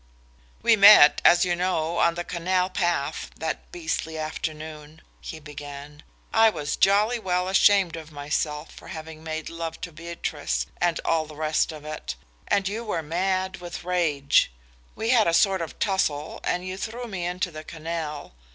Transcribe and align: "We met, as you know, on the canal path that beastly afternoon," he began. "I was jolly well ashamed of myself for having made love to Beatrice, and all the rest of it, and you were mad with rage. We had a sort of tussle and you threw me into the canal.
"We 0.63 0.75
met, 0.75 1.21
as 1.23 1.45
you 1.45 1.55
know, 1.55 1.99
on 1.99 2.15
the 2.15 2.23
canal 2.23 2.71
path 2.71 3.29
that 3.37 3.71
beastly 3.71 4.17
afternoon," 4.17 5.03
he 5.19 5.39
began. 5.39 6.01
"I 6.33 6.49
was 6.49 6.75
jolly 6.75 7.19
well 7.19 7.47
ashamed 7.47 7.95
of 7.95 8.11
myself 8.11 8.71
for 8.71 8.87
having 8.87 9.23
made 9.23 9.47
love 9.47 9.79
to 9.81 9.91
Beatrice, 9.91 10.65
and 10.77 10.99
all 11.05 11.27
the 11.27 11.35
rest 11.35 11.71
of 11.71 11.85
it, 11.85 12.15
and 12.47 12.67
you 12.67 12.83
were 12.83 13.03
mad 13.03 13.57
with 13.57 13.83
rage. 13.83 14.51
We 14.95 15.11
had 15.11 15.27
a 15.27 15.35
sort 15.35 15.61
of 15.61 15.77
tussle 15.77 16.39
and 16.43 16.65
you 16.67 16.77
threw 16.79 17.05
me 17.05 17.23
into 17.27 17.51
the 17.51 17.63
canal. 17.63 18.33